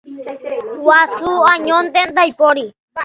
[0.83, 2.65] Guasu añónte ndaipóri.